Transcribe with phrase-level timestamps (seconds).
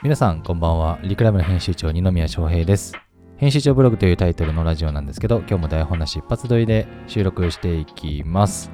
[0.00, 1.00] 皆さんこんばんは。
[1.02, 2.94] リクラブの編集長二宮翔平です。
[3.36, 8.70] 編集長ブログというタイトルのラジオなんですけど今日も台本なし一発撮りで収録していきます。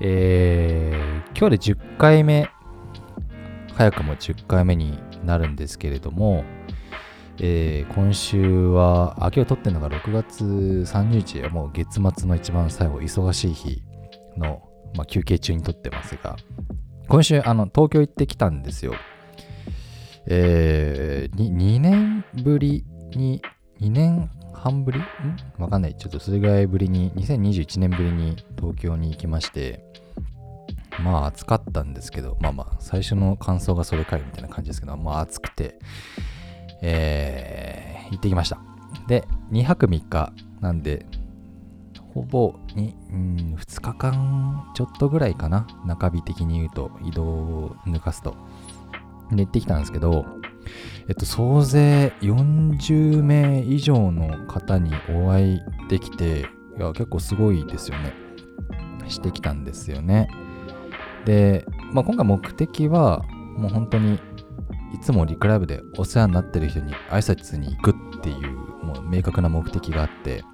[0.00, 2.48] えー、今日で10回目。
[3.74, 6.44] 早くも10回目になるんですけれども、
[7.38, 13.82] えー、今週は、あ、今日撮ってるのが6月30日、もう月末の一番最後、忙しい日
[14.38, 14.62] の、
[14.96, 16.36] まあ、休憩中に撮ってますが、
[17.08, 18.94] 今週、あの、東京行ってきたんですよ。
[20.30, 23.40] えー、2, 年ぶりに、
[23.80, 24.98] 2年半ぶり？
[24.98, 25.02] ん？
[25.58, 25.96] わかんない。
[25.96, 29.82] ちょっとそれぐらいぶりに、2021年ぶりに東京に行きまして、
[31.02, 35.78] まあ暑かったんですけど、まあまあ最初の感想がそれかいみたいな感じですけど、まあ暑くて、
[36.82, 38.58] えー、行ってきました。
[39.06, 41.06] で、2泊3日なんで、
[42.12, 45.66] ほぼに、うん、2日間ちょっとぐらいかな。
[45.86, 48.34] 中日的に言うと、移動を抜かすと。
[49.36, 50.26] で、行ってきたんですけど、
[51.08, 56.46] えっと、総勢40名以上の方にお会いできて、
[56.78, 58.12] いや、結構すごいですよね。
[59.08, 60.28] してきたんですよね。
[61.24, 63.24] で、まあ、今回目的は、
[63.56, 64.20] もう本当に
[64.94, 70.44] いつもリクライブでお世話になってる人に挨拶に行くっていうもう明確な目的があって、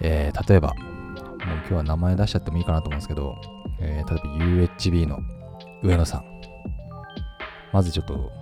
[0.00, 3.36] えー、例えば、もう今日は名前出しちゃってもいいかなと思うんですけど、
[3.80, 5.20] えー、例えば UHB の
[5.82, 6.35] 上野さん。
[7.72, 8.32] まずちょっと、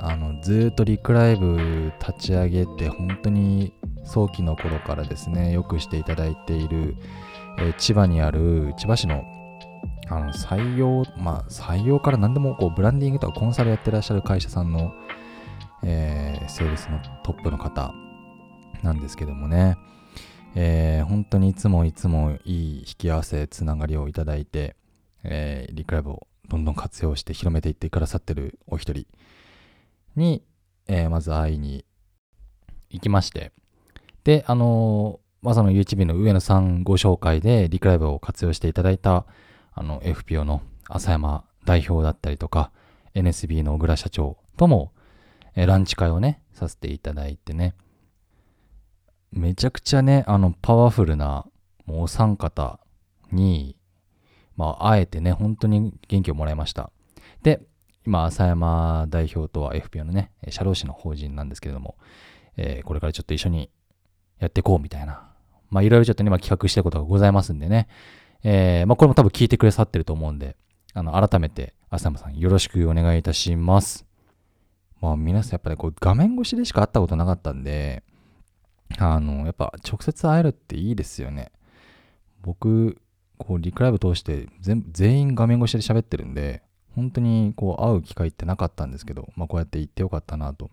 [0.00, 3.72] あの、ずっとリクライブ立ち上げて、本当に
[4.04, 6.96] 早期の頃からですね、よくしていただいている、
[7.58, 9.24] えー、千葉にある千葉市の
[10.08, 14.92] あの採用、まあ、採用から何でもこうブランディングとかコンサルやってらっしゃる会社さんの、
[15.82, 17.94] えー、セールスのトップの方
[18.82, 19.78] なんですけどもね、
[20.54, 24.76] えー、本当にいつもいつもいい引き合わせ、つながりをいただいて、
[25.22, 29.06] えー、リクライブをどんどん活用して広めていってくださってるお一人
[30.16, 30.44] に、
[30.86, 31.84] えー、まず会いに
[32.90, 33.52] 行きまして、
[34.24, 39.26] で、あのー、まさの YouTube の上野さんご紹介でリクライブを活用していただいた
[39.72, 42.70] あの FPO の浅山代表だったりとか
[43.14, 44.92] NSB の小倉社長とも、
[45.56, 47.74] えランチ会をねさせていただいてね。
[49.30, 51.44] めちゃくちゃねあのパワフルな
[51.86, 52.80] もうお三方
[53.32, 53.76] に
[54.56, 56.90] まああえてね本当に元気をもらいました
[57.42, 57.60] で
[58.06, 61.96] 今浅山代表とは FPO のね社労士の法人なんですけれども、
[62.56, 63.70] えー、これからちょっと一緒に
[64.38, 65.34] やっていこうみたいな
[65.74, 67.88] まあいろいろちょっとね、企画してることがございますんでね、
[68.44, 70.56] えー、まあ、これも多分聞いてくださってると思うんで、
[70.92, 74.06] あの、改めて、浅山さんよろしくお願いいたします。
[75.00, 78.04] まあ、皆さんやっぱりこう、画面越しでしか会ったことなかったんで、
[78.98, 81.50] あの、やっぱ直接会えるっていいですよね。
[82.40, 83.00] 僕、
[83.46, 86.62] こう、リクライブ通して全全員画面越しで喋ってるんで、
[86.94, 90.70] 本当にこう、会う機会ってなかったんですけど、まあ、こうやって行ってよかったなと。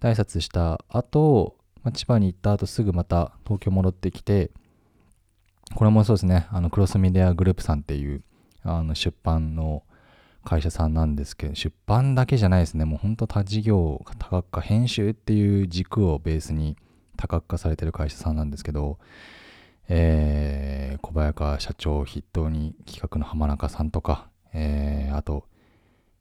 [0.00, 4.50] 挨拶した後、まあ、千葉に行った後すぐまた東京戻ってきて、
[5.74, 8.22] これもそうですね、あのクロスメディアグループさんっていう
[8.62, 9.84] あの出版の
[10.44, 16.76] 会社さんなんですけど、出版だけじゃないですね、もう本当他事業が、多角化、編集っていう軸をベースに
[17.16, 18.98] 多角化されてる会社さんなんですけど、
[19.92, 25.48] えー、小早川社長を筆頭に企画の浜中さんとか、えー、あと、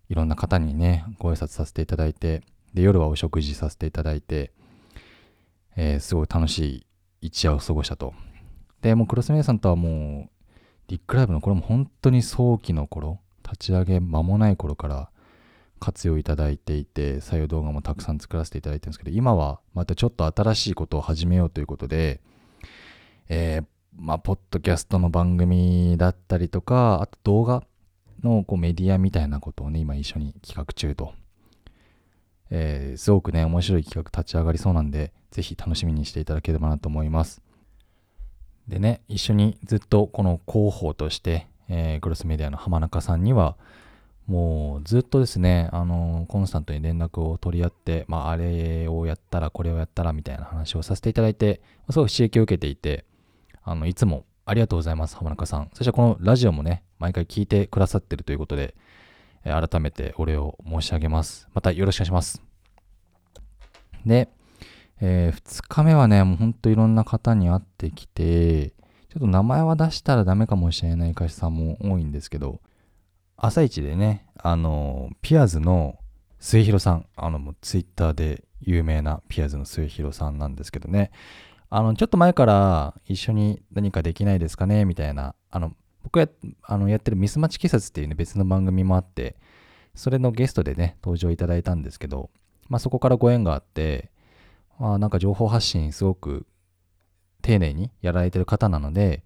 [0.09, 2.41] いろんな方にね、ご挨拶させていただいて、
[2.73, 4.53] で、夜はお食事させていただいて、
[5.75, 6.85] えー、すごい楽しい
[7.21, 8.15] 一夜を過ごしたと。
[8.81, 10.29] で、もうクロスメイさんとはもう、
[10.87, 15.11] リックライブのこれも本当に早期の頃、立ち上げ間もない頃から
[15.79, 22.19] 活用いただいていて、採用動画もたくさん作らせていただいてるんですけど、今はまたちょっと新しいことを始めようということで、
[23.29, 27.63] えー、まあ、ポッドキャストの番組だったりとか、あと動画
[28.23, 31.13] のこうメディアみたいなことをね、今一緒に企画中と。
[32.49, 37.41] えー、すごくね、面白い企画立ち上がりそうなんで、ぜひ楽しみにしていただければなと思います。
[38.67, 43.57] でね、一緒にずっとこの広報として、えー、クロスメディアの浜中さんには、
[44.25, 53.05] もうずっとですね、あのコンスタントに連絡を取り合って、まあ、あれをやったら、これをやったらみたいな話をさせていただいて、すごい刺激を受けていて、
[53.69, 55.69] あの、いつもありがとうございます、浜中さん。
[55.73, 58.73] そしてこのラジオもね、毎回聞いてくださってるということで、
[59.43, 61.47] 改めてお礼を申し上げます。
[61.53, 62.41] またよろしくお願いします。
[64.07, 64.27] で、
[65.01, 72.61] えー、2日目はね、もうほんといろんな方に会ってきて、ちょっと名前は出したらダメかもしれない会社さんも多いんですけど、
[73.37, 75.99] 朝一でね、あの、ピアーズの
[76.39, 81.11] 末広さん、あの、もうツイッターで有名なピアーズの末広さんなんですけどね、
[81.69, 85.73] あの、ちょっと前から一緒に何かできないですかね、みたいな、あの、
[86.03, 86.27] 僕や
[86.63, 89.35] あのやってるミスマッチ警察っていうね、別の番組もあって、
[89.93, 92.31] それのゲストでね、登場いただいたんですけど、
[92.69, 94.11] まあそこからご縁があって、
[94.79, 96.47] まあなんか情報発信すごく
[97.41, 99.23] 丁寧にやられてる方なので、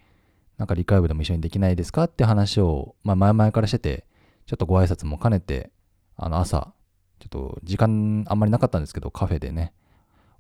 [0.57, 4.06] なんか理解部でも一緒にできないですかって話を、まあ前々からしてて、
[4.45, 5.72] ちょっとご挨拶も兼ねて、
[6.18, 6.74] あの朝、
[7.19, 9.74] ちょっと時間あんまりなかったんですけど、カフェでね、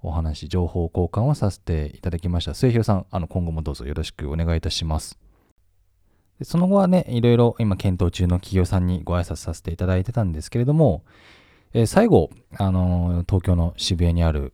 [0.03, 2.53] お話、情報交換をさせていただきました。
[2.53, 5.17] 末広さん、あの今後もどうぞよろしくお願いいたします。
[6.39, 11.03] でその後はね、いろいろ今検討中の企業さんにご挨拶させていただいてたんですけれども、
[11.73, 14.53] えー、最後、あのー、東京の渋谷にある、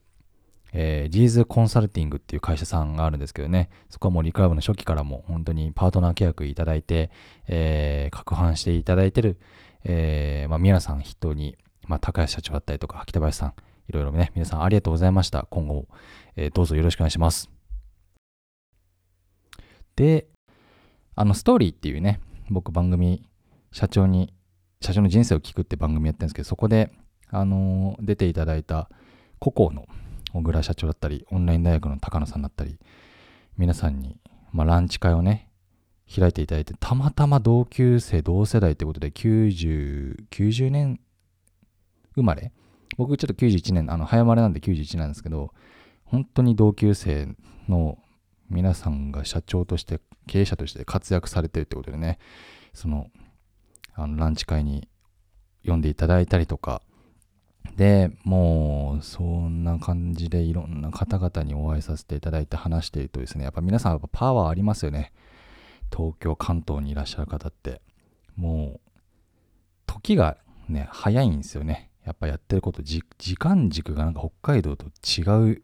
[0.72, 7.10] えー、ジーズコンサルティングっていう会社さんがあるんですけどね、そこはもうリクライブの初期からも本当にパートナー契約いただいて、
[7.48, 9.40] えー、拡販していただいてる、
[9.84, 11.58] えー、まあ、皆さん筆頭に、
[11.88, 13.54] まあ、高橋社長だったりとか、北林さん、
[13.90, 15.48] いろいろね、皆さんありがとうございました。
[15.50, 15.88] 今後も、
[16.36, 17.50] えー、どうぞよろしくお願いします。
[19.96, 20.28] で、
[21.16, 22.20] あの、ストーリーっていうね、
[22.52, 23.28] 僕番組、
[23.72, 24.32] 社長に、
[24.80, 26.92] 社長の人生を聞くって番組やってるんですけど、そこで、
[27.30, 28.92] あのー、出ていただいた、
[29.40, 29.88] ココの
[30.34, 32.78] 小倉社長だったり、オンライン大学の高野さんだったり、
[33.58, 34.20] 皆さんに、
[34.52, 35.50] まあ、ランチ会をね、
[36.16, 41.00] 開いていただいて、たまたま同級生、同世代ってことで、90、90年
[42.14, 42.52] 生まれ
[43.00, 45.54] 僕ちょっと91年、あの、早生まれなんで91なんですけど、
[46.04, 47.30] 本当に同級生
[47.70, 47.98] の
[48.50, 52.20] 皆さんが社長として、経営者として活躍されてるってことでね、
[52.74, 53.08] その、
[53.94, 54.90] あのランチ会に
[55.66, 56.82] 呼んでいただいたりとか、
[57.78, 65.14] で、もう、そんな感じでいろんな方々にお会いさせていただいて話しているとですね、やっぱ皆さんやっぱパワーありますよね。
[65.90, 67.82] 東京、関東にいらっしゃる方って。
[68.36, 68.90] もう、
[69.86, 70.36] 時が
[70.68, 71.89] ね、早いんですよね。
[72.10, 73.04] やっぱやってること時
[73.38, 75.22] 間軸がなんか北海道と違
[75.52, 75.62] う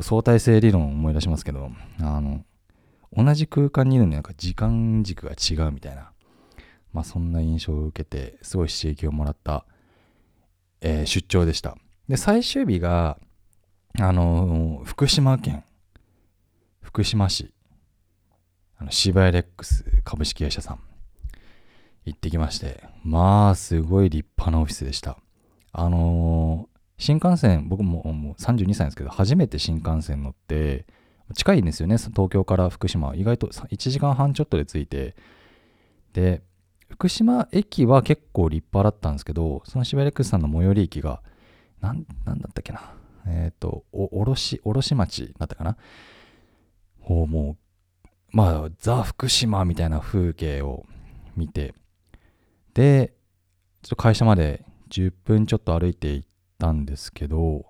[0.00, 1.70] 相対性理論を思い出しますけど
[2.00, 2.42] あの
[3.14, 6.10] 同じ空間にいるのになんか時間軸が違うみたいな
[6.94, 9.66] まあそんな印象を受けてすごい刺激をもらった、
[10.80, 11.76] えー、出張でした。
[12.08, 13.18] で最終日が
[14.00, 15.64] あの福島県
[16.80, 17.52] 福島市
[18.78, 20.80] あのシバエレックス株式会社さん
[22.06, 25.18] 行ってきましてまあすごい立派なオフィスでした。
[25.72, 30.86] あのー、新幹線、僕ももう32歳ですけど、初めて新幹線乗って、
[31.34, 33.14] 近いんですよね、東京から福島。
[33.14, 35.14] 意外と1時間半ちょっとで着いて。
[36.12, 36.42] で、
[36.90, 41.22] 福島駅は結構立派だったんですけど、そのシベレックスさんの最寄り駅が、
[41.80, 42.94] なん、なんだったっけな。
[43.26, 45.76] えっ、ー、と、お、おろし、おろし町だったかな。
[47.00, 47.56] ほう、も
[48.32, 50.86] う、まあ、ザ・福島みたいな風景を
[51.36, 51.74] 見て、
[52.74, 53.14] で、
[53.82, 57.66] ちょっと会社まで10分ちょっと歩いて行ったんですけど、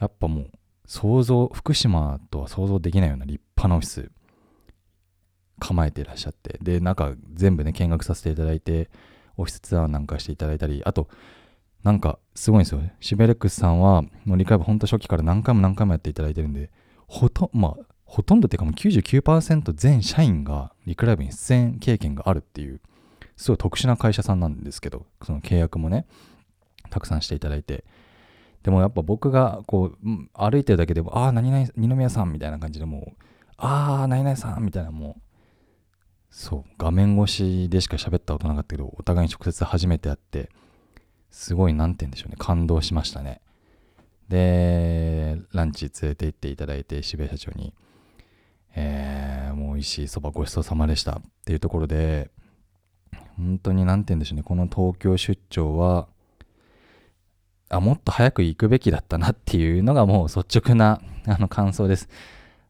[0.00, 0.50] やっぱもう
[0.86, 4.10] 想像、福島とは想像できないような立派なオフィス
[5.58, 8.90] 構えていらっしゃって、で、中全部ね、見学させていただいて、
[9.36, 11.08] オフィスツアーなんかしていただいたり、あと、
[11.82, 12.80] なんかすごいんですよ。
[13.00, 16.70] シベレックスさんは、もう理解部ほんと初期から何回も何回もやっていただいてるんで、
[17.06, 22.80] ほと、まあ、ほとんどっていうかもう99%全社員がリクライブに出演経験があるっていう、
[23.36, 26.06] すごい特殊な会社さんなんですけど、その契約もね。
[26.94, 27.84] たくさんしていただいて。
[28.62, 33.22] でもやっぱ僕がこう歩いてるだけでもああ何々二宮さんみたいな感じでもう
[33.58, 35.22] ああ何々さんみたいなもう
[36.30, 40.48] そう画面越しでしか喋ったことなかったけどお互いに直接初めて会って
[41.30, 43.42] すごい何て言うんでしょうね感動しましたね。
[44.30, 47.74] でランチ連れて行っていただいて渋谷社長に
[48.74, 52.30] えー、もう美味しいそばごちそうさまでしたっていうところで
[53.36, 56.08] 本当に何て言うんでしょうねこの東京出張は
[57.68, 62.08] あ、もっと早く行くべきだったなっていうのがもう率直な あの感想です。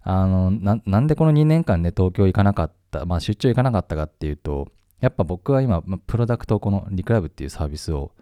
[0.03, 4.69] あのな、んでこの2年間ね、東京行かなかった、まあ出張行かなかったかっていうと、
[5.01, 8.13] やっぱ僕は今、プロダクト、このリクラブっていうサービスを、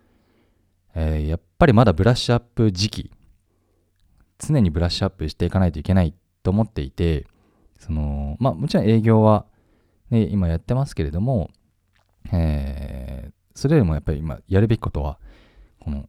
[0.95, 3.11] えー、やっぱりまだブラッシュアップ時期、
[4.39, 7.27] 常にブラッシュアップしていかないといけないと思っていて、
[7.79, 9.47] その、まあもちろん営業は、
[10.11, 11.51] ね、今やってますけれども、
[12.33, 15.19] えー、それよりもやっぱり今やるべきことは、
[15.81, 16.07] この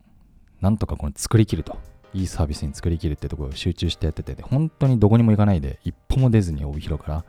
[0.63, 1.77] なんとかこの作りきると。
[2.13, 7.25] いいサービスに作りきるってところを集中してやってて、本当にどこにも行かないで、一歩も出ずに帯広から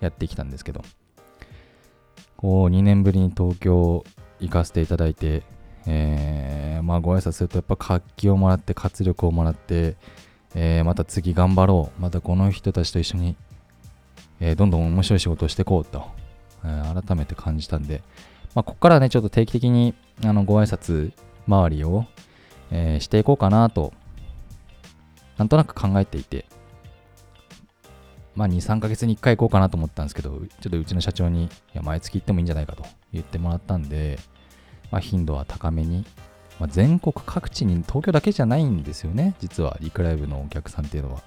[0.00, 0.82] やってきたんですけど、
[2.36, 4.04] こう、2年ぶりに東京
[4.38, 5.42] 行かせていただいて、
[5.86, 9.96] えー、まあご挨拶するとやっぱ活気をもらって、活力をもらって、
[10.54, 12.02] えー、また次頑張ろう。
[12.02, 13.36] またこの人たちと一緒に、
[14.40, 16.04] えー、どんどん面白い仕事をしていこうと、
[16.64, 18.02] えー、改めて感じたんで、
[18.54, 21.12] まあここからね、ちょっと定期的にあのご挨拶
[21.48, 22.04] 周りを、
[22.72, 23.92] えー、していこうかなと、
[25.36, 26.46] なんとなく考えていて、
[28.34, 34.18] まあ2、3ヶ月に1回行こうかなと思ったんですけど、ちょっとうちの社長に、いや、毎月行ってもいいんじゃないかと言ってもらったんで、
[34.90, 36.04] まあ、頻度は高めに、
[36.60, 41.22] まあ、全国各地に東京だけじゃないんですよね実はリクライブのお客さんっていうのは。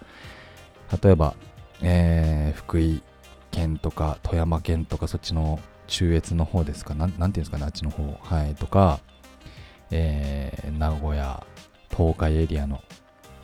[1.04, 1.34] 例えば、
[1.82, 3.02] えー、福井
[3.50, 9.00] 県とか富山県とかそっちの中越の方ですかなんなんていうんですかねあっちの方はいとか、
[9.98, 11.46] えー、名古屋
[11.90, 12.82] 東海エリアの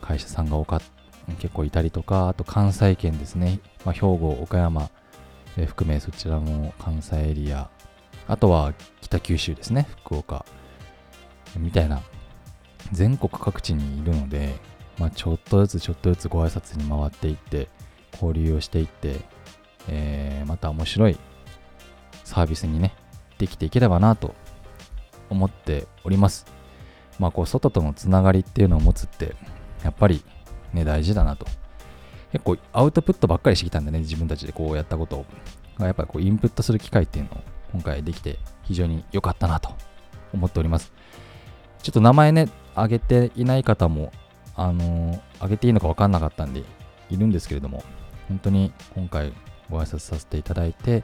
[0.01, 0.81] 会社さんが多か
[1.39, 4.89] 結構いたりとかあと関西圏ですね、まあ、兵庫岡山、
[5.57, 7.69] えー、含めそちらの関西エリア
[8.27, 9.87] あとは北九州ですね。
[10.03, 10.45] 福岡
[11.57, 12.01] みたいな。
[12.91, 14.55] 全国各地にいるので、
[14.97, 17.67] まあ、ちょっとずつちょっとずつご挨拶に回っていって
[18.13, 19.17] 交流をしていって、
[19.87, 21.17] えー、また面白い
[22.23, 22.93] サービスにね
[23.37, 24.33] できていければなと
[25.31, 26.45] 思っております。
[27.19, 29.35] まあこう外とのつながりっていうのを持つって
[29.83, 30.23] やっぱり
[30.73, 31.45] ね大事だなと。
[32.31, 35.25] 結構アウトプットばっかりしてきたんでね自分たちでこうやったことを。
[35.79, 37.37] やっぱりこうインプットする機会っていうのを
[37.73, 39.71] 今回できて非常に良かったなと
[40.31, 40.93] 思っております。
[41.81, 44.11] ちょっと名前ね挙げていない方も
[44.55, 46.63] あのー、げていいのか分かんなかったんで
[47.09, 47.83] いるんですけれども
[48.27, 49.33] 本当に今回
[49.69, 51.03] ご挨拶させていただいて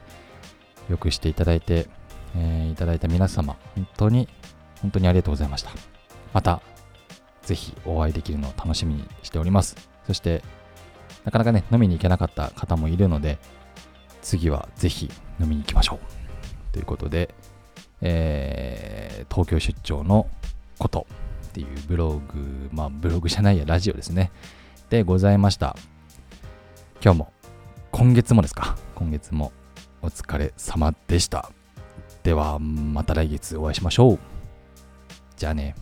[0.88, 1.86] よくしていただいて、
[2.36, 4.28] えー、いただいた皆様本当に
[4.82, 5.70] 本当にありがとうございました
[6.32, 6.60] また
[7.42, 10.42] ぜひお会いできるのを楽しみにしておりますそして
[11.24, 13.38] なかなかね飲みに行けなかった方もいるので
[14.22, 17.34] 次はぜひ飲みに行きましょうということで、
[18.00, 20.28] えー、東京出張の
[20.78, 21.06] こと
[21.48, 24.30] っていうブログ、まあブログじゃないや、ラジオですね。
[24.90, 25.76] でございました。
[27.02, 27.32] 今日も、
[27.90, 28.76] 今月もですか。
[28.94, 29.52] 今月も
[30.02, 31.57] お疲れ様でした。
[32.28, 34.18] では、また来月お会いしましょう。
[35.38, 35.74] じゃあね。